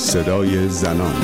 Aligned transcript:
صدای 0.00 0.68
زنان. 0.68 1.14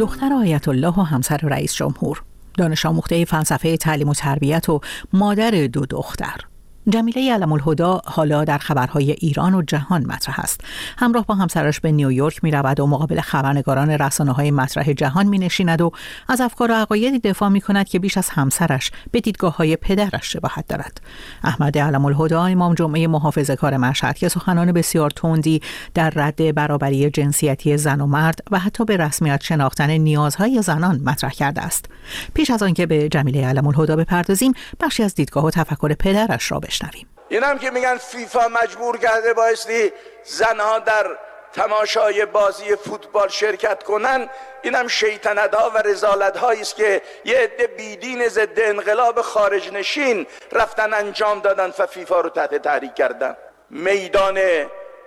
دختر 0.00 0.32
آیت 0.32 0.68
الله 0.68 0.88
و 0.98 1.02
همسر 1.02 1.36
رئیس 1.36 1.74
جمهور. 1.74 2.22
دانش 2.58 2.86
آموخته 2.86 3.24
فلسفه 3.24 3.76
تعلیم 3.76 4.08
و 4.08 4.14
تربیت 4.14 4.68
و 4.68 4.80
مادر 5.12 5.50
دو 5.50 5.86
دختر. 5.86 6.49
جمیله 6.88 7.32
علم 7.32 7.52
الهدا 7.52 8.00
حالا 8.04 8.44
در 8.44 8.58
خبرهای 8.58 9.10
ایران 9.10 9.54
و 9.54 9.62
جهان 9.62 10.06
مطرح 10.06 10.40
است. 10.40 10.60
همراه 10.98 11.26
با 11.26 11.34
همسرش 11.34 11.80
به 11.80 11.92
نیویورک 11.92 12.44
می 12.44 12.50
رود 12.50 12.80
و 12.80 12.86
مقابل 12.86 13.20
خبرنگاران 13.20 13.90
رسانه 13.90 14.32
های 14.32 14.50
مطرح 14.50 14.92
جهان 14.92 15.26
می 15.26 15.38
نشیند 15.38 15.80
و 15.80 15.90
از 16.28 16.40
افکار 16.40 16.70
و 16.70 16.74
عقایدی 16.74 17.18
دفاع 17.18 17.48
می 17.48 17.60
کند 17.60 17.88
که 17.88 17.98
بیش 17.98 18.18
از 18.18 18.28
همسرش 18.28 18.90
به 19.10 19.20
دیدگاه 19.20 19.56
های 19.56 19.76
پدرش 19.76 20.32
شباهت 20.32 20.68
دارد. 20.68 21.00
احمد 21.44 21.78
علم 21.78 22.04
الهدا 22.04 22.44
امام 22.44 22.74
جمعه 22.74 23.06
محافظه 23.06 23.56
کار 23.56 23.76
مشهد 23.76 24.18
که 24.18 24.28
سخنان 24.28 24.72
بسیار 24.72 25.10
تندی 25.10 25.62
در 25.94 26.10
رد 26.10 26.54
برابری 26.54 27.10
جنسیتی 27.10 27.76
زن 27.76 28.00
و 28.00 28.06
مرد 28.06 28.38
و 28.50 28.58
حتی 28.58 28.84
به 28.84 28.96
رسمیت 28.96 29.40
شناختن 29.42 29.90
نیازهای 29.90 30.62
زنان 30.62 31.00
مطرح 31.04 31.30
کرده 31.30 31.60
است. 31.60 31.86
پیش 32.34 32.50
از 32.50 32.62
آنکه 32.62 32.86
به 32.86 33.08
جمیله 33.08 33.46
علم 33.46 33.66
الهدا 33.66 33.96
بپردازیم 33.96 34.52
بخشی 34.80 35.02
از 35.02 35.14
دیدگاه 35.14 35.44
و 35.44 35.50
تفکر 35.50 35.94
پدرش 35.94 36.52
را 36.52 36.60
بشنویم. 36.70 37.08
این 37.28 37.44
هم 37.44 37.58
که 37.58 37.70
میگن 37.70 37.96
فیفا 37.96 38.48
مجبور 38.48 38.98
کرده 38.98 39.34
بایستی 39.34 39.92
زنها 40.24 40.78
در 40.78 41.06
تماشای 41.52 42.26
بازی 42.26 42.76
فوتبال 42.76 43.28
شرکت 43.28 43.82
کنن. 43.82 44.30
اینم 44.62 44.88
شیطنت 44.88 45.54
ها 45.54 45.70
و 45.70 45.78
رزالت 45.78 46.36
هایی 46.36 46.60
است 46.60 46.76
که 46.76 47.02
یه 47.24 47.38
عده 47.38 47.66
بیدین 47.66 48.28
ضد 48.28 48.60
انقلاب 48.60 49.20
خارج 49.20 49.72
نشین 49.72 50.26
رفتن 50.52 50.94
انجام 50.94 51.40
دادن 51.40 51.72
و 51.78 51.86
فیفا 51.86 52.20
رو 52.20 52.28
تحت 52.28 52.54
تحریک 52.54 52.94
کردن. 52.94 53.36
میدان 53.70 54.40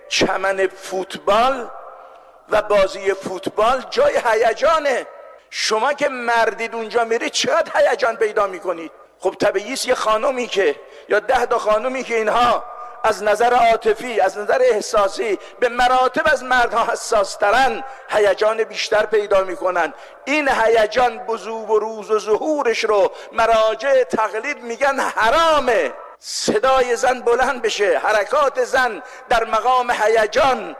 چمن 0.08 0.66
فوتبال 0.66 1.70
و 2.50 2.62
بازی 2.62 3.14
فوتبال 3.14 3.84
جای 3.90 4.20
هیجانه. 4.26 5.06
شما 5.50 5.92
که 5.92 6.08
مردید 6.08 6.74
اونجا 6.74 7.04
میرید 7.04 7.32
چقدر 7.32 7.88
هیجان 7.88 8.16
پیدا 8.16 8.46
می‌کنید؟ 8.46 8.92
خب 9.24 9.34
طبیعی 9.40 9.76
یه 9.84 9.94
خانومی 9.94 10.46
که 10.46 10.76
یا 11.08 11.20
ده 11.20 11.46
تا 11.46 11.58
خانومی 11.58 12.04
که 12.04 12.16
اینها 12.16 12.64
از 13.04 13.22
نظر 13.22 13.54
عاطفی 13.54 14.20
از 14.20 14.38
نظر 14.38 14.62
احساسی 14.62 15.38
به 15.60 15.68
مراتب 15.68 16.22
از 16.24 16.44
مردها 16.44 16.92
حساس 16.92 17.36
ترن 17.36 17.84
هیجان 18.08 18.64
بیشتر 18.64 19.06
پیدا 19.06 19.44
می‌کنن. 19.44 19.94
این 20.24 20.48
هیجان 20.48 21.18
بزوب 21.18 21.70
و 21.70 21.78
روز 21.78 22.10
و 22.10 22.18
ظهورش 22.18 22.84
رو 22.84 23.12
مراجع 23.32 24.04
تقلید 24.04 24.62
میگن 24.62 25.00
حرامه 25.00 25.92
صدای 26.18 26.96
زن 26.96 27.20
بلند 27.20 27.62
بشه 27.62 27.98
حرکات 27.98 28.64
زن 28.64 29.02
در 29.28 29.44
مقام 29.44 29.90
هیجان 29.90 30.76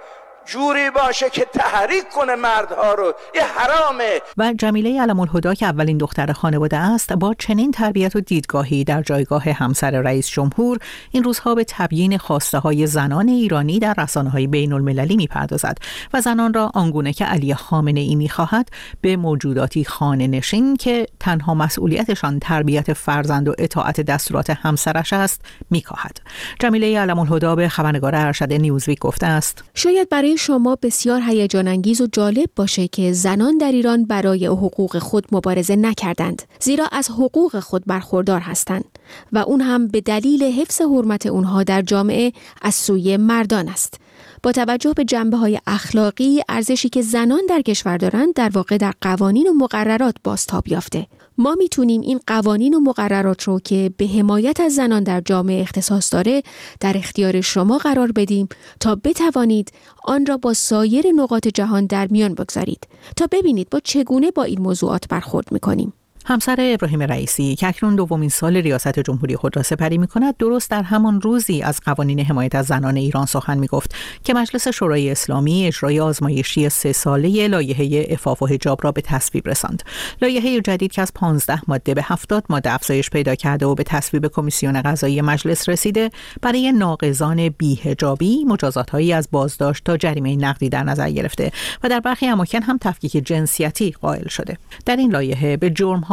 جوری 0.47 0.91
باشه 0.91 1.31
که 1.31 1.45
تحریک 1.45 2.05
کنه 2.09 2.35
مردها 2.35 2.95
رو. 2.95 3.15
یه 3.35 3.43
حرامه. 3.45 4.21
و 4.39 4.53
جمیله 4.59 5.03
علم 5.03 5.21
الهدا 5.21 5.55
که 5.55 5.67
اولین 5.67 5.99
دختر 5.99 6.33
خانواده 6.33 6.77
است 6.77 7.13
با 7.13 7.35
چنین 7.39 7.71
تربیت 7.71 8.17
و 8.17 8.21
دیدگاهی 8.21 8.85
در 8.85 9.03
جایگاه 9.03 9.43
همسر 9.51 9.91
رئیس 9.91 10.29
جمهور 10.29 10.79
این 11.11 11.25
روزها 11.25 11.55
به 11.55 11.65
تبیین 11.69 12.19
خواسته 12.19 12.59
های 12.59 12.87
زنان 12.87 13.29
ایرانی 13.29 13.79
در 13.79 13.95
رسانه 13.99 14.31
های 14.31 14.47
بین 14.47 14.73
المللی 14.73 15.17
می‌پردازد 15.17 15.79
و 16.13 16.21
زنان 16.21 16.55
را 16.55 16.71
آنگونه 16.75 17.13
که 17.13 17.25
علی 17.25 17.55
خامنه 17.55 18.01
ای 18.01 18.15
می‌خواهد 18.15 18.69
به 19.01 19.17
موجوداتی 19.17 19.85
خانه 19.85 20.27
نشین 20.27 20.77
که 20.77 21.07
تنها 21.21 21.55
مسئولیتشان 21.55 22.39
تربیت 22.39 22.93
فرزند 22.93 23.49
و 23.49 23.55
اطاعت 23.59 24.01
دستورات 24.01 24.51
همسرش 24.51 25.13
است 25.13 25.41
میکاهد. 25.71 26.21
جمیله 26.61 27.01
علم 27.01 27.19
الهدا 27.19 27.55
به 27.55 27.69
خبرنگار 27.69 28.15
ارشد 28.15 28.53
نیوزویک 28.53 28.99
گفته 28.99 29.27
است. 29.27 29.65
شاید 29.75 30.09
برای 30.09 30.34
شما 30.37 30.77
بسیار 30.83 31.23
هیجان 31.27 31.69
انگیز 31.69 32.01
و 32.01 32.07
جالب 32.07 32.51
باشه 32.57 32.89
که 32.89 33.13
زنان 33.13 33.59
در 33.59 33.73
ایران 33.73 34.05
برای 34.05 34.47
حقوق 34.47 34.99
خود 34.99 35.27
مبارزه 35.33 35.77
نکردند 35.77 36.43
زیرا 36.61 36.87
از 36.93 37.11
حقوق 37.11 37.61
خود 37.61 37.83
برخوردار 37.87 38.41
هستند 38.41 38.85
و 39.33 39.39
اون 39.39 39.61
هم 39.61 39.89
به 39.89 40.01
دلیل 40.01 40.43
حفظ 40.43 40.81
حرمت 40.81 41.27
اونها 41.27 41.63
در 41.63 41.83
جامعه 41.83 42.33
از 42.63 42.75
سوی 42.75 43.17
مردان 43.17 43.69
است. 43.69 44.01
با 44.43 44.53
توجه 44.53 44.93
به 44.93 45.05
جنبه 45.05 45.37
های 45.37 45.61
اخلاقی 45.67 46.43
ارزشی 46.49 46.89
که 46.89 47.03
زنان 47.03 47.41
در 47.49 47.61
کشور 47.61 47.97
دارند 47.97 48.35
در 48.35 48.51
واقع 48.55 48.77
در 48.77 48.93
قوانین 49.01 49.47
و 49.47 49.53
مقررات 49.53 50.15
بازتاب 50.25 50.69
یافته. 50.69 51.07
ما 51.39 51.55
می‌تونیم 51.59 52.01
این 52.01 52.21
قوانین 52.27 52.75
و 52.75 52.81
مقررات 52.81 53.43
رو 53.43 53.61
که 53.61 53.91
به 53.97 54.07
حمایت 54.07 54.61
از 54.61 54.75
زنان 54.75 55.03
در 55.03 55.21
جامعه 55.21 55.61
اختصاص 55.61 56.13
داره 56.13 56.43
در 56.81 56.97
اختیار 56.97 57.41
شما 57.41 57.79
قرار 57.79 58.13
بدیم 58.13 58.49
تا 58.81 58.95
بتوانید 58.95 59.73
آن 60.05 60.27
را 60.27 60.37
با 60.37 60.53
سایر 60.55 61.05
نقاط 61.17 61.49
جهان 61.49 61.87
در 61.87 62.07
میان 62.11 62.35
بگذارید. 62.35 62.89
تا 63.17 63.29
ببینید 63.33 63.71
با 63.71 63.81
چگونه 63.85 64.31
با 64.31 64.43
این 64.43 64.61
موضوعات 64.61 65.09
برخورد 65.09 65.53
می‌کنیم. 65.53 65.93
همسر 66.27 66.57
ابراهیم 66.59 67.03
رئیسی 67.03 67.57
که 67.57 67.69
اکنون 67.69 67.97
دومین 67.97 68.29
سال 68.29 68.57
ریاست 68.57 68.99
جمهوری 68.99 69.37
خود 69.37 69.57
را 69.57 69.63
سپری 69.63 69.99
می 69.99 70.07
کند 70.07 70.37
درست 70.37 70.71
در 70.71 70.83
همان 70.83 71.21
روزی 71.21 71.63
از 71.63 71.81
قوانین 71.81 72.21
حمایت 72.21 72.55
از 72.55 72.67
زنان 72.67 72.97
ایران 72.97 73.27
سخن 73.27 73.59
می 73.59 73.67
گفت 73.67 73.95
که 74.25 74.35
مجلس 74.35 74.69
شورای 74.69 75.11
اسلامی 75.11 75.67
اجرای 75.67 76.01
آزمایشی 76.01 76.69
سه 76.69 76.93
ساله 76.93 77.49
لایحه 77.49 78.07
افاف 78.11 78.43
و 78.43 78.47
حجاب 78.47 78.81
را 78.83 78.93
به 78.93 79.01
تصویب 79.01 79.49
رساند. 79.49 79.83
لایحه 80.23 80.61
جدید 80.61 80.93
که 80.93 81.03
از 81.03 81.13
15 81.15 81.61
ماده 81.69 81.95
به 81.95 82.03
70 82.05 82.45
ماده 82.49 82.73
افزایش 82.73 83.11
پیدا 83.11 83.35
کرده 83.35 83.67
و 83.67 83.75
به 83.75 83.83
تصویب 83.83 84.27
کمیسیون 84.27 84.83
قضایی 84.83 85.21
مجلس 85.21 85.69
رسیده 85.69 86.11
برای 86.43 86.73
ناقضان 86.73 87.49
بیهجابی 87.49 88.45
مجازاتهایی 88.45 89.13
از 89.13 89.29
بازداشت 89.31 89.85
تا 89.85 89.97
جریمه 89.97 90.37
نقدی 90.37 90.69
در 90.69 90.83
نظر 90.83 91.11
گرفته 91.11 91.53
و 91.83 91.89
در 91.89 92.01
برخی 92.01 92.27
اماکن 92.27 92.63
هم 92.63 92.79
تفکیک 92.79 93.13
جنسیتی 93.13 93.91
قائل 93.91 94.29
شده. 94.29 94.59
در 94.87 94.97
این 94.97 95.13
لایحه 95.13 95.57
به 95.57 95.71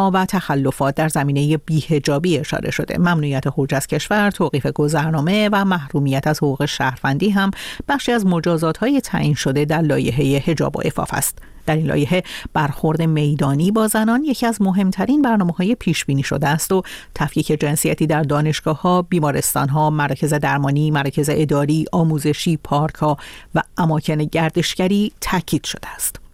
و 0.09 0.25
تخلفات 0.25 0.95
در 0.95 1.09
زمینه 1.09 1.57
بیهجابی 1.57 2.37
اشاره 2.37 2.71
شده 2.71 2.97
ممنوعیت 2.97 3.49
خروج 3.49 3.75
از 3.75 3.87
کشور 3.87 4.31
توقیف 4.31 4.67
گذرنامه 4.67 5.49
و 5.51 5.65
محرومیت 5.65 6.27
از 6.27 6.37
حقوق 6.37 6.65
شهروندی 6.65 7.29
هم 7.29 7.51
بخشی 7.87 8.11
از 8.11 8.25
مجازات 8.25 8.77
های 8.77 9.01
تعیین 9.01 9.33
شده 9.33 9.65
در 9.65 9.81
لایحه 9.81 10.43
حجاب 10.45 10.77
و 10.77 10.81
افاف 10.85 11.13
است 11.13 11.37
در 11.65 11.75
این 11.75 11.85
لایحه 11.85 12.23
برخورد 12.53 13.01
میدانی 13.01 13.71
با 13.71 13.87
زنان 13.87 14.23
یکی 14.23 14.45
از 14.45 14.61
مهمترین 14.61 15.21
برنامه 15.21 15.51
های 15.51 15.75
پیش 15.75 16.05
بینی 16.05 16.23
شده 16.23 16.47
است 16.47 16.71
و 16.71 16.83
تفکیک 17.15 17.47
جنسیتی 17.47 18.07
در 18.07 18.23
دانشگاه 18.23 18.81
ها، 18.81 19.01
بیمارستان 19.01 19.69
ها، 19.69 19.89
مراکز 19.89 20.33
درمانی، 20.33 20.91
مراکز 20.91 21.29
اداری، 21.33 21.85
آموزشی، 21.91 22.57
پارک 22.57 22.95
ها 22.95 23.17
و 23.55 23.61
اماکن 23.77 24.17
گردشگری 24.17 25.11
تاکید 25.21 25.63
شده 25.63 25.87
است. 25.95 26.30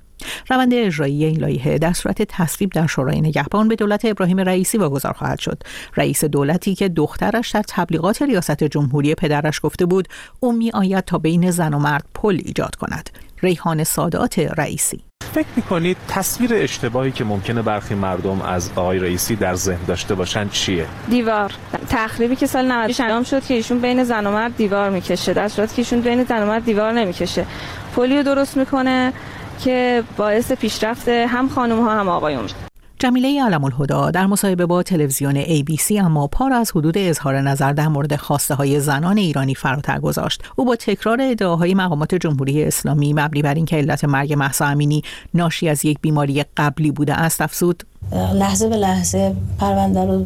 روند 0.50 0.73
اجرایی 0.73 1.25
این 1.25 1.38
لایحه 1.38 1.78
در 1.78 1.94
صورت 1.94 2.22
تصویب 2.22 2.72
در 2.72 2.88
شورای 2.88 3.22
نگهبان 3.22 3.67
به 3.67 3.75
دولت 3.75 4.05
ابراهیم 4.05 4.39
رئیسی 4.39 4.78
واگذار 4.78 5.13
خواهد 5.13 5.39
شد. 5.39 5.63
رئیس 5.97 6.23
دولتی 6.23 6.75
که 6.75 6.89
دخترش 6.89 7.50
در 7.50 7.63
تبلیغات 7.67 8.22
ریاست 8.22 8.63
جمهوری 8.63 9.16
پدرش 9.16 9.59
گفته 9.63 9.85
بود 9.85 10.07
او 10.39 10.51
می 10.51 10.72
آید 10.72 11.03
تا 11.03 11.17
بین 11.17 11.51
زن 11.51 11.73
و 11.73 11.79
مرد 11.79 12.06
پل 12.13 12.41
ایجاد 12.45 12.75
کند. 12.75 13.09
ریحان 13.41 13.83
سادات 13.83 14.39
رئیسی. 14.39 15.03
فکر 15.33 15.47
می‌کنید 15.56 15.97
تصویر 16.07 16.51
اشتباهی 16.53 17.11
که 17.11 17.23
ممکنه 17.23 17.61
برخی 17.61 17.95
مردم 17.95 18.41
از 18.41 18.72
آقای 18.75 19.00
رئیسی 19.00 19.35
در 19.35 19.56
ذهن 19.56 19.83
داشته 19.88 20.16
باشن 20.16 20.50
چیه؟ 20.50 20.85
دیوار. 21.09 21.53
تخریبی 21.89 22.35
که 22.35 22.47
سال 22.47 22.72
90 22.72 23.01
انجام 23.01 23.23
شد 23.23 23.45
که 23.45 23.53
ایشون 23.53 23.79
بین 23.79 24.03
زن 24.03 24.27
و 24.27 24.31
مرد 24.31 24.57
دیوار 24.57 24.89
می‌کشه. 24.89 25.33
در 25.33 25.47
صورتی 25.47 25.75
که 25.75 25.81
ایشون 25.81 26.01
بین 26.01 26.23
زن 26.23 26.44
و 26.44 26.45
مرد 26.45 26.66
دیوار 26.66 26.91
نمی‌کشه. 26.91 27.45
پلیو 27.95 28.23
درست 28.23 28.57
می‌کنه. 28.57 29.13
که 29.59 30.03
باعث 30.18 30.51
پیشرفت 30.51 31.09
هم 31.09 31.50
خانم 31.50 31.79
ها 31.79 32.00
هم 32.00 32.09
آقایون 32.09 32.47
جمیله 33.00 33.44
علم 33.44 33.63
الهدا 33.63 34.12
در 34.12 34.25
مصاحبه 34.25 34.66
با 34.66 34.84
تلویزیون 34.84 35.44
ABC 35.44 35.91
اما 35.91 36.28
پا 36.28 36.50
از 36.53 36.72
حدود 36.72 36.97
اظهار 36.97 37.41
نظر 37.41 37.73
در 37.73 37.88
مورد 37.88 38.16
خواسته 38.16 38.56
های 38.56 38.79
زنان 38.79 39.18
ایرانی 39.18 39.56
فراتر 39.56 40.00
گذاشت. 40.00 40.44
او 40.56 40.66
با 40.66 40.75
تکرار 40.75 41.22
ادعاهای 41.22 41.73
مقامات 41.73 42.16
جمهوری 42.16 42.63
اسلامی 42.63 43.13
مبنی 43.13 43.42
بر 43.42 43.54
اینکه 43.54 43.75
علت 43.75 44.06
مرگ 44.06 44.33
محسا 44.33 44.65
امینی 44.65 45.01
ناشی 45.33 45.69
از 45.69 45.86
یک 45.86 45.98
بیماری 46.01 46.45
قبلی 46.57 46.92
بوده 46.92 47.13
است 47.13 47.42
افزود 47.42 47.83
لحظه 48.11 48.69
به 48.69 48.75
لحظه 48.75 49.35
پرونده 49.59 50.05
رو 50.05 50.25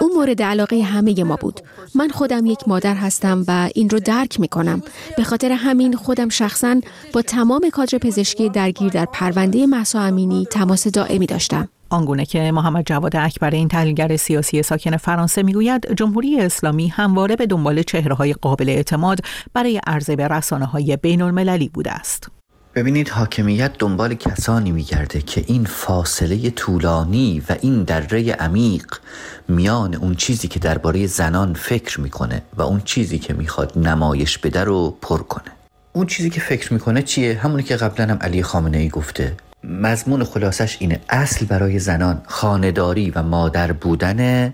او 0.00 0.08
مورد 0.16 0.42
علاقه 0.42 0.82
همه 0.82 1.24
ما 1.24 1.36
بود. 1.36 1.60
من 1.94 2.08
خودم 2.08 2.46
یک 2.46 2.68
مادر 2.68 2.94
هستم 2.94 3.44
و 3.48 3.68
این 3.74 3.90
رو 3.90 4.00
درک 4.00 4.40
می 4.40 4.48
کنم 4.48 4.82
به 5.16 5.24
خاطر 5.24 5.52
همین 5.52 5.96
خودم 5.96 6.28
شخصا 6.28 6.80
با 7.12 7.22
تمام 7.22 7.70
کادر 7.72 7.98
پزشکی 7.98 8.48
درگیر 8.48 8.88
در 8.88 9.04
پرونده 9.04 9.66
محسا 9.66 10.00
امینی 10.00 10.46
تماس 10.50 10.88
دائمی 10.88 11.26
داشتم. 11.26 11.68
آنگونه 11.90 12.24
که 12.24 12.52
محمد 12.52 12.86
جواد 12.86 13.16
اکبر 13.16 13.50
این 13.50 13.68
تحلیلگر 13.68 14.16
سیاسی 14.16 14.62
ساکن 14.62 14.96
فرانسه 14.96 15.42
می‌گوید 15.42 15.94
جمهوری 15.94 16.40
اسلامی 16.40 16.88
همواره 16.88 17.36
به 17.36 17.46
دنبال 17.46 17.82
چهره 17.82 18.14
های 18.14 18.32
قابل 18.32 18.68
اعتماد 18.68 19.18
برای 19.54 19.80
عرضه 19.86 20.16
به 20.16 20.28
رسانه 20.28 20.64
های 20.64 20.96
بین 20.96 21.22
المللی 21.22 21.68
بوده 21.68 21.92
است. 21.92 22.39
ببینید 22.74 23.08
حاکمیت 23.08 23.72
دنبال 23.78 24.14
کسانی 24.14 24.72
میگرده 24.72 25.22
که 25.22 25.44
این 25.46 25.64
فاصله 25.64 26.50
طولانی 26.50 27.42
و 27.48 27.56
این 27.60 27.82
دره 27.82 28.32
عمیق 28.32 28.86
میان 29.48 29.94
اون 29.94 30.14
چیزی 30.14 30.48
که 30.48 30.60
درباره 30.60 31.06
زنان 31.06 31.54
فکر 31.54 32.00
می‌کنه 32.00 32.42
و 32.56 32.62
اون 32.62 32.80
چیزی 32.84 33.18
که 33.18 33.34
می‌خواد 33.34 33.78
نمایش 33.78 34.38
بده 34.38 34.64
رو 34.64 34.96
پر 35.02 35.18
کنه. 35.18 35.52
اون 35.92 36.06
چیزی 36.06 36.30
که 36.30 36.40
فکر 36.40 36.72
می‌کنه 36.72 37.02
چیه؟ 37.02 37.38
همونی 37.38 37.62
که 37.62 37.76
قبلا 37.76 38.06
هم 38.06 38.18
علی 38.20 38.42
خامنه 38.42 38.78
ای 38.78 38.88
گفته. 38.88 39.36
مضمون 39.64 40.24
خلاصش 40.24 40.76
اینه. 40.80 41.00
اصل 41.08 41.46
برای 41.46 41.78
زنان 41.78 42.22
خانداری 42.26 43.10
و 43.10 43.22
مادر 43.22 43.72
بودن 43.72 44.52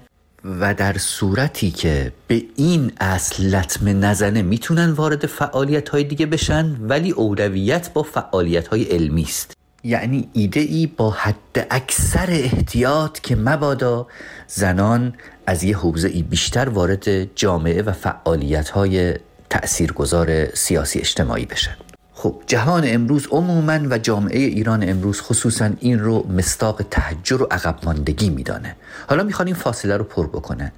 و 0.61 0.75
در 0.75 0.99
صورتی 0.99 1.71
که 1.71 2.13
به 2.29 2.43
این 2.57 2.93
اصل 3.01 3.55
لطمه 3.55 3.93
نزنه 3.93 4.43
می‌تونن 4.43 4.91
وارد 4.91 5.27
فعالیت 5.27 5.89
های 5.89 6.05
دیگه 6.05 6.27
بشن 6.27 6.77
ولی 6.81 7.11
اولویت 7.11 7.93
با 7.93 8.03
فعالیت 8.03 8.69
های 8.69 8.83
علمی 8.83 9.23
است. 9.23 9.57
یعنی 9.85 10.29
ایده 10.33 10.61
ای 10.61 10.87
با 10.87 11.11
حد 11.11 11.67
اکثر 11.71 12.27
احتیاط 12.31 13.21
که 13.21 13.37
مبادا 13.37 14.07
زنان 14.47 15.15
از 15.47 15.65
یه 15.65 15.77
حوزه 15.77 16.09
ای 16.09 16.23
بیشتر 16.23 16.69
وارد 16.69 17.35
جامعه 17.35 17.83
و 17.83 17.93
فعالیت 17.93 18.69
های 18.69 19.15
تأثیرگذار 19.51 20.55
سیاسی 20.55 20.99
اجتماعی 20.99 21.47
بشن. 21.47 21.77
خب 22.19 22.43
جهان 22.47 22.83
امروز 22.87 23.27
عموما 23.31 23.79
و 23.91 23.99
جامعه 23.99 24.39
ایران 24.39 24.89
امروز 24.89 25.21
خصوصا 25.21 25.71
این 25.81 25.99
رو 25.99 26.27
مستاق 26.37 26.83
تحجر 26.91 27.43
و 27.43 27.47
عقب 27.51 27.79
ماندگی 27.83 28.31
میدانه. 28.31 28.77
حالا 29.09 29.23
می‌خوان 29.23 29.47
این 29.47 29.57
فاصله 29.57 29.97
رو 29.97 30.05
پر 30.05 30.27
بکنن. 30.27 30.73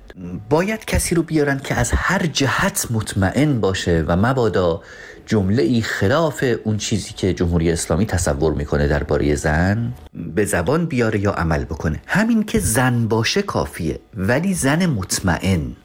باید 0.51 0.85
کسی 0.85 1.15
رو 1.15 1.23
بیارن 1.23 1.59
که 1.59 1.75
از 1.75 1.91
هر 1.95 2.27
جهت 2.27 2.87
مطمئن 2.91 3.61
باشه 3.61 4.05
و 4.07 4.17
مبادا 4.17 4.83
جمله 5.27 5.63
ای 5.63 5.83
خلاف 5.83 6.45
اون 6.65 6.77
چیزی 6.77 7.13
که 7.13 7.35
جمهوری 7.35 7.71
اسلامی 7.71 8.07
تصور 8.07 8.53
می‌کنه 8.53 8.87
درباره 8.87 9.35
زن 9.35 9.93
به 10.35 10.45
زبان 10.45 10.87
بیاره 10.87 11.21
یا 11.21 11.33
عمل 11.33 11.65
بکنه. 11.65 12.01
همین 12.07 12.43
که 12.43 12.59
زن 12.59 13.09
باشه 13.09 13.43
کافیه 13.43 14.01
ولی 14.17 14.55
زن 14.55 14.87
مطمئن. 14.87 15.77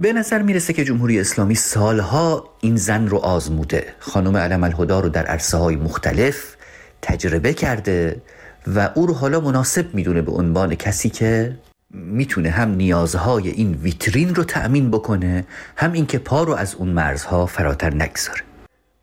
به 0.00 0.12
نظر 0.12 0.42
می‌رسه 0.42 0.72
که 0.72 0.84
جمهوری 0.84 1.20
اسلامی 1.20 1.54
سالها 1.54 2.44
این 2.60 2.76
زن 2.76 3.06
رو 3.06 3.18
آزموده. 3.18 3.94
خانم 3.98 4.36
علم 4.36 4.64
الهدا 4.64 5.00
رو 5.00 5.08
در 5.08 5.26
عرصه 5.26 5.58
های 5.58 5.76
مختلف 5.76 6.56
تجربه 7.02 7.54
کرده 7.54 8.22
و 8.66 8.90
او 8.94 9.06
رو 9.06 9.14
حالا 9.14 9.40
مناسب 9.40 9.94
می‌دونه 9.94 10.22
به 10.22 10.32
عنوان 10.32 10.74
کسی 10.74 11.10
که 11.10 11.58
می‌تونه 11.90 12.50
هم 12.50 12.70
نیازهای 12.70 13.48
این 13.48 13.74
ویترین 13.74 14.34
رو 14.34 14.44
تأمین 14.44 14.90
بکنه 14.90 15.44
هم 15.76 15.92
اینکه 15.92 16.18
پا 16.18 16.42
رو 16.42 16.54
از 16.54 16.74
اون 16.74 16.88
مرزها 16.88 17.46
فراتر 17.46 17.94
نگذاره. 17.94 18.42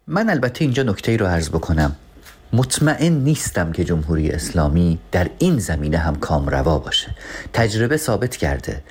من 0.08 0.30
البته 0.30 0.62
اینجا 0.62 0.84
نکته 0.84 1.18
رو 1.18 1.26
عرض 1.26 1.50
بکنم. 1.50 1.96
مطمئن 2.54 3.14
نیستم 3.14 3.72
که 3.72 3.84
جمهوری 3.84 4.30
اسلامی 4.30 5.00
در 5.12 5.30
این 5.40 5.60
زمینه 5.60 5.98
هم 5.98 6.16
کامروا 6.16 6.80
باشه. 6.80 7.16
تجربه 7.54 7.98
ثابت 7.98 8.36
کرده 8.36 8.84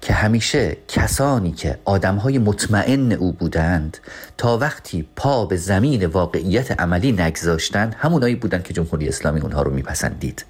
که 0.00 0.12
همیشه 0.12 0.76
کسانی 0.88 1.52
که 1.52 1.78
آدمهای 1.84 2.38
مطمئن 2.38 3.12
او 3.12 3.32
بودند 3.32 3.98
تا 4.38 4.58
وقتی 4.58 5.08
پا 5.16 5.46
به 5.46 5.56
زمین 5.56 6.06
واقعیت 6.06 6.80
عملی 6.80 7.12
نگذاشتن 7.12 7.92
همونایی 7.98 8.34
بودند 8.34 8.62
که 8.62 8.74
جمهوری 8.74 9.08
اسلامی 9.08 9.40
اونها 9.40 9.62
رو 9.62 9.70
میپسندید. 9.70 10.44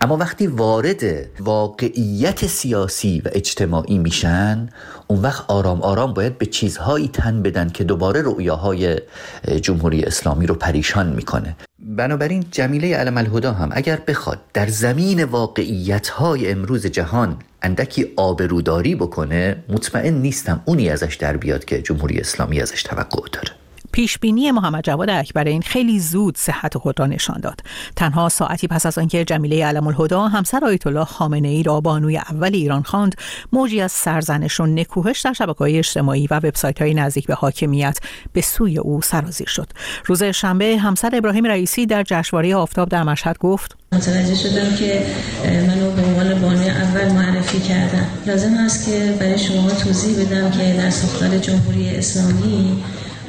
اما 0.00 0.16
وقتی 0.16 0.46
وارد 0.46 1.02
واقعیت 1.40 2.46
سیاسی 2.46 3.22
و 3.24 3.28
اجتماعی 3.32 3.98
میشن 3.98 4.68
اون 5.06 5.20
وقت 5.20 5.44
آرام 5.48 5.82
آرام 5.82 6.14
باید 6.14 6.38
به 6.38 6.46
چیزهایی 6.46 7.08
تن 7.08 7.42
بدن 7.42 7.68
که 7.68 7.84
دوباره 7.84 8.22
رؤیاهای 8.22 9.00
جمهوری 9.62 10.02
اسلامی 10.02 10.46
رو 10.46 10.54
پریشان 10.54 11.06
می‌کنه. 11.06 11.56
بنابراین 11.96 12.44
جمیله 12.50 12.96
علم 12.96 13.18
الهدا 13.18 13.52
هم 13.52 13.68
اگر 13.72 14.00
بخواد 14.06 14.40
در 14.54 14.66
زمین 14.66 15.24
واقعیت 15.24 16.08
های 16.08 16.50
امروز 16.50 16.86
جهان 16.86 17.36
اندکی 17.62 18.12
آبروداری 18.16 18.94
بکنه 18.94 19.56
مطمئن 19.68 20.14
نیستم 20.14 20.62
اونی 20.64 20.90
ازش 20.90 21.14
در 21.14 21.36
بیاد 21.36 21.64
که 21.64 21.82
جمهوری 21.82 22.18
اسلامی 22.18 22.60
ازش 22.60 22.82
توقع 22.82 23.28
داره. 23.32 23.65
پیش 23.96 24.18
بینی 24.18 24.50
محمد 24.50 24.84
جواد 24.84 25.10
اکبرین 25.10 25.62
خیلی 25.62 26.00
زود 26.00 26.38
صحت 26.38 26.78
خود 26.78 27.00
را 27.00 27.06
نشان 27.06 27.40
داد. 27.40 27.60
تنها 27.96 28.28
ساعتی 28.28 28.66
پس 28.66 28.86
از 28.86 28.98
آنکه 28.98 29.24
جمیله 29.24 29.66
علم 29.66 29.86
الهدا 29.86 30.28
همسر 30.28 30.64
آیت 30.64 30.86
الله 30.86 31.04
خامنه 31.04 31.48
ای 31.48 31.62
را 31.62 31.80
بانوی 31.80 32.16
اول 32.16 32.54
ایران 32.54 32.82
خواند، 32.82 33.14
موجی 33.52 33.80
از 33.80 33.92
سرزنش 33.92 34.60
و 34.60 34.66
نکوهش 34.66 35.20
در 35.20 35.32
شبکه‌های 35.32 35.78
اجتماعی 35.78 36.26
و 36.30 36.34
وبسایت 36.34 36.82
های 36.82 36.94
نزدیک 36.94 37.26
به 37.26 37.34
حاکمیت 37.34 37.98
به 38.32 38.40
سوی 38.40 38.78
او 38.78 39.02
سرازیر 39.02 39.48
شد. 39.48 39.68
روز 40.04 40.22
شنبه 40.22 40.78
همسر 40.78 41.10
ابراهیم 41.12 41.46
رئیسی 41.46 41.86
در 41.86 42.02
جشنواره 42.02 42.56
آفتاب 42.56 42.88
در 42.88 43.02
مشهد 43.02 43.38
گفت: 43.38 43.76
متوجه 43.92 44.34
شدم 44.34 44.76
که 44.76 45.06
منو 45.44 45.90
به 45.90 46.02
عنوان 46.02 46.40
بانوی 46.40 46.70
اول 46.70 47.12
معرفی 47.12 47.60
کردم. 47.60 48.06
لازم 48.26 48.54
است 48.54 48.86
که 48.86 49.16
برای 49.20 49.38
شما 49.38 49.70
توضیح 49.70 50.26
بدم 50.26 50.50
که 50.50 50.74
در 50.76 50.90
ساختار 50.90 51.38
جمهوری 51.38 51.96
اسلامی 51.96 52.82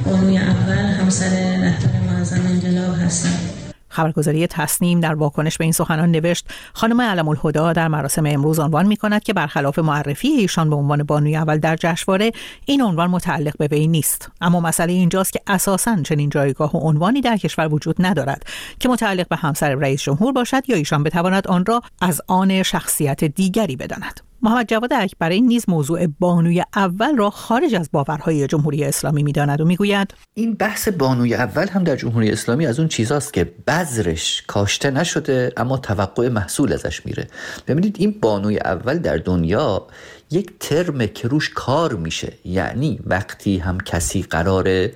بانوی 0.05 0.37
اول 0.37 0.77
همسر 0.77 1.57
رهبر 1.61 1.99
معظم 1.99 2.41
انقلاب 2.47 2.95
هستم 2.95 3.57
خبرگزاری 3.89 4.47
تصنیم 4.47 4.99
در 4.99 5.13
واکنش 5.13 5.57
به 5.57 5.63
این 5.63 5.71
سخنان 5.71 6.11
نوشت 6.11 6.45
خانم 6.73 7.01
علم 7.01 7.27
الهدا 7.27 7.73
در 7.73 7.87
مراسم 7.87 8.25
امروز 8.25 8.59
عنوان 8.59 8.87
می 8.87 8.97
کند 8.97 9.23
که 9.23 9.33
برخلاف 9.33 9.79
معرفی 9.79 10.27
ایشان 10.27 10.69
به 10.69 10.75
عنوان 10.75 11.03
بانوی 11.03 11.35
اول 11.35 11.57
در 11.57 11.75
جشنواره 11.75 12.31
این 12.65 12.81
عنوان 12.81 13.09
متعلق 13.09 13.57
به 13.57 13.67
وی 13.67 13.87
نیست. 13.87 14.31
اما 14.41 14.59
مسئله 14.59 14.93
اینجاست 14.93 15.33
که 15.33 15.41
اساسا 15.47 16.01
چنین 16.01 16.29
جایگاه 16.29 16.75
و 16.75 16.77
عنوانی 16.77 17.21
در 17.21 17.37
کشور 17.37 17.73
وجود 17.73 17.95
ندارد 17.99 18.43
که 18.79 18.89
متعلق 18.89 19.27
به 19.27 19.35
همسر 19.35 19.75
رئیس 19.75 20.01
جمهور 20.01 20.33
باشد 20.33 20.69
یا 20.69 20.75
ایشان 20.75 21.03
بتواند 21.03 21.47
آن 21.47 21.65
را 21.65 21.81
از 22.01 22.21
آن 22.27 22.63
شخصیت 22.63 23.23
دیگری 23.23 23.75
بداند. 23.75 24.26
محمد 24.41 24.67
جواد 24.67 24.93
اکبری 24.93 25.41
نیز 25.41 25.65
موضوع 25.67 26.07
بانوی 26.07 26.63
اول 26.75 27.17
را 27.17 27.29
خارج 27.29 27.75
از 27.75 27.89
باورهای 27.91 28.47
جمهوری 28.47 28.83
اسلامی 28.83 29.23
می‌داند 29.23 29.61
و 29.61 29.65
می‌گوید 29.65 30.13
این 30.33 30.53
بحث 30.53 30.87
بانوی 30.87 31.33
اول 31.33 31.67
هم 31.67 31.83
در 31.83 31.95
جمهوری 31.95 32.31
اسلامی 32.31 32.65
از 32.65 32.79
اون 32.79 32.87
چیزاست 32.87 33.33
که 33.33 33.53
بذرش 33.67 34.43
کاشته 34.47 34.91
نشده 34.91 35.53
اما 35.57 35.77
توقع 35.77 36.29
محصول 36.29 36.73
ازش 36.73 37.05
میره. 37.05 37.27
ببینید 37.67 37.95
این 37.99 38.15
بانوی 38.21 38.57
اول 38.57 38.97
در 38.97 39.17
دنیا 39.17 39.87
یک 40.31 40.51
ترم 40.59 41.07
که 41.07 41.27
روش 41.27 41.49
کار 41.49 41.93
میشه. 41.93 42.33
یعنی 42.45 42.99
وقتی 43.05 43.57
هم 43.57 43.79
کسی 43.79 44.21
قراره 44.21 44.93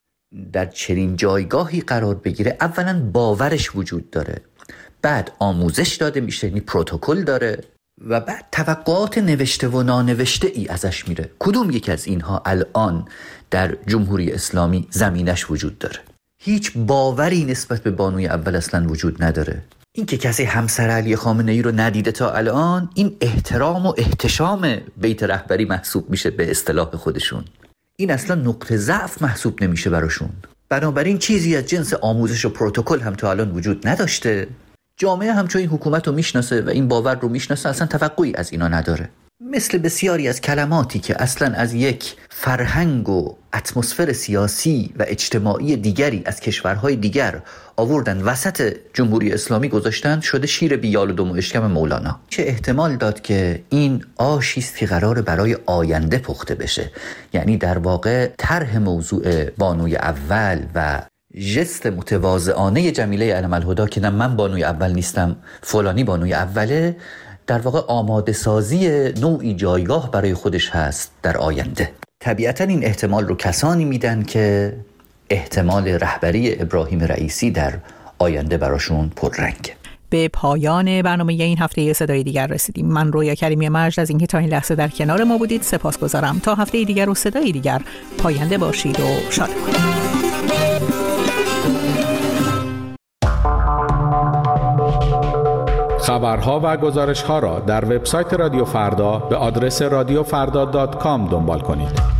در 0.53 0.65
چنین 0.65 1.15
جایگاهی 1.15 1.81
قرار 1.81 2.15
بگیره 2.15 2.57
اولا 2.61 3.09
باورش 3.13 3.75
وجود 3.75 4.09
داره. 4.09 4.41
بعد 5.01 5.31
آموزش 5.39 5.95
داده 5.95 6.19
میشه 6.21 6.47
یعنی 6.47 6.59
پروتکل 6.59 7.23
داره. 7.23 7.63
و 8.07 8.19
بعد 8.19 8.45
توقعات 8.51 9.17
نوشته 9.17 9.67
و 9.67 9.83
نانوشته 9.83 10.47
ای 10.47 10.67
ازش 10.67 11.07
میره. 11.07 11.29
کدوم 11.39 11.71
یکی 11.71 11.91
از 11.91 12.07
اینها 12.07 12.41
الان 12.45 13.05
در 13.51 13.77
جمهوری 13.87 14.31
اسلامی 14.31 14.87
زمینش 14.91 15.51
وجود 15.51 15.79
داره؟ 15.79 15.99
هیچ 16.43 16.73
باوری 16.75 17.45
نسبت 17.45 17.83
به 17.83 17.91
بانوی 17.91 18.27
اول 18.27 18.55
اصلا 18.55 18.87
وجود 18.87 19.23
نداره. 19.23 19.61
این 19.95 20.05
که 20.05 20.17
کسی 20.17 20.43
همسر 20.43 20.89
علی 20.89 21.15
خامنه 21.15 21.51
ای 21.51 21.61
رو 21.61 21.71
ندیده 21.71 22.11
تا 22.11 22.31
الان 22.31 22.89
این 22.95 23.17
احترام 23.21 23.85
و 23.85 23.93
احتشام 23.97 24.77
بیت 24.97 25.23
رهبری 25.23 25.65
محسوب 25.65 26.09
میشه 26.09 26.29
به 26.29 26.51
اصطلاح 26.51 26.91
خودشون. 26.95 27.43
این 27.95 28.11
اصلا 28.11 28.35
نقطه 28.35 28.77
ضعف 28.77 29.21
محسوب 29.21 29.63
نمیشه 29.63 29.89
براشون. 29.89 30.29
بنابراین 30.69 31.17
چیزی 31.17 31.55
از 31.55 31.65
جنس 31.65 31.93
آموزش 31.93 32.45
و 32.45 32.49
پروتکل 32.49 32.99
هم 32.99 33.15
تا 33.15 33.31
الان 33.31 33.51
وجود 33.51 33.87
نداشته. 33.87 34.47
جامعه 34.97 35.33
هم 35.33 35.47
این 35.55 35.67
حکومت 35.67 36.07
رو 36.07 36.13
می‌شناسه 36.13 36.61
و 36.61 36.69
این 36.69 36.87
باور 36.87 37.15
رو 37.15 37.29
می‌شناسه 37.29 37.69
اصلا 37.69 37.87
توقعی 37.87 38.33
از 38.35 38.51
اینا 38.51 38.67
نداره. 38.67 39.09
مثل 39.39 39.77
بسیاری 39.77 40.27
از 40.27 40.41
کلماتی 40.41 40.99
که 40.99 41.21
اصلا 41.21 41.53
از 41.55 41.73
یک 41.73 42.15
فرهنگ 42.29 43.09
و 43.09 43.35
اتمسفر 43.53 44.13
سیاسی 44.13 44.93
و 44.99 45.05
اجتماعی 45.07 45.75
دیگری 45.75 46.23
از 46.25 46.39
کشورهای 46.39 46.95
دیگر 46.95 47.41
آوردن 47.75 48.21
وسط 48.21 48.75
جمهوری 48.93 49.33
اسلامی 49.33 49.69
گذاشتن 49.69 50.19
شده 50.19 50.47
شیر 50.47 50.77
بیال 50.77 51.09
و 51.09 51.13
دم 51.13 51.31
و 51.31 51.35
اشکم 51.35 51.67
مولانا. 51.67 52.19
چه 52.29 52.43
احتمال 52.43 52.95
داد 52.95 53.21
که 53.21 53.63
این 53.69 54.03
آشی 54.17 54.59
است 54.59 54.77
که 54.77 54.85
قرار 54.85 55.21
برای 55.21 55.57
آینده 55.65 56.17
پخته 56.17 56.55
بشه؟ 56.55 56.91
یعنی 57.33 57.57
در 57.57 57.77
واقع 57.77 58.29
طرح 58.37 58.77
موضوع 58.77 59.49
بانوی 59.49 59.95
اول 59.95 60.59
و 60.75 61.01
جست 61.39 61.87
متواضعانه 61.87 62.91
جمیله 62.91 63.33
علم 63.33 63.53
الهدا 63.53 63.87
که 63.87 64.01
نه 64.01 64.09
من 64.09 64.35
بانوی 64.35 64.63
اول 64.63 64.91
نیستم 64.91 65.35
فلانی 65.61 66.03
بانوی 66.03 66.33
اوله 66.33 66.95
در 67.47 67.59
واقع 67.59 67.79
آماده 67.87 68.31
سازی 68.31 69.11
نوعی 69.21 69.53
جایگاه 69.53 70.11
برای 70.11 70.33
خودش 70.33 70.69
هست 70.69 71.11
در 71.23 71.37
آینده. 71.37 71.91
طبیعتا 72.19 72.63
این 72.63 72.85
احتمال 72.85 73.27
رو 73.27 73.35
کسانی 73.35 73.85
میدن 73.85 74.23
که 74.23 74.73
احتمال 75.29 75.87
رهبری 75.87 76.61
ابراهیم 76.61 76.99
رئیسی 76.99 77.51
در 77.51 77.73
آینده 78.19 78.57
براشون 78.57 79.11
پررنگه 79.15 79.73
به 80.09 80.27
پایان 80.27 81.01
برنامه 81.01 81.33
این 81.33 81.57
هفته 81.57 81.93
صدای 81.93 82.23
دیگر 82.23 82.47
رسیدیم. 82.47 82.85
من 82.85 83.11
رویا 83.11 83.35
کریمی 83.35 83.69
مرج 83.69 83.99
از 83.99 84.09
اینکه 84.09 84.25
تا 84.25 84.37
این 84.37 84.49
لحظه 84.49 84.75
در 84.75 84.87
کنار 84.87 85.23
ما 85.23 85.37
بودید 85.37 85.61
سپاس 85.61 85.99
گذارم 85.99 86.39
تا 86.39 86.55
هفته 86.55 86.83
دیگر 86.83 87.09
و 87.09 87.13
صدای 87.13 87.51
دیگر 87.51 87.81
پاینده 88.17 88.57
باشید 88.57 88.99
و 88.99 89.31
شاد 89.31 89.49
خبرها 96.11 96.59
و 96.63 96.77
گزارشها 96.77 97.39
را 97.39 97.59
در 97.59 97.85
وبسایت 97.85 98.33
رادیو 98.33 98.65
فردا 98.65 99.17
به 99.17 99.35
آدرس 99.35 99.81
رادیوفردا.com 99.81 101.29
دنبال 101.31 101.59
کنید. 101.59 102.10